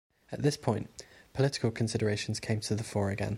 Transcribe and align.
At 0.31 0.41
this 0.41 0.57
point, 0.57 0.89
political 1.31 1.69
considerations 1.69 2.39
came 2.39 2.59
to 2.61 2.73
the 2.73 2.83
fore 2.83 3.11
again. 3.11 3.29